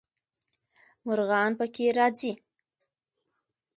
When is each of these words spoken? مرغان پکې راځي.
مرغان 1.05 1.49
پکې 1.59 1.85
راځي. 1.97 2.33